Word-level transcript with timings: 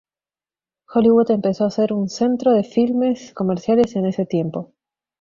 Hollywood 0.91 1.29
empezó 1.29 1.65
a 1.65 1.69
ser 1.69 1.93
un 1.93 2.09
centro 2.09 2.51
de 2.53 2.63
filmes 2.63 3.35
comerciales 3.35 3.95
en 3.95 4.07
ese 4.07 4.25
tiempo. 4.25 4.73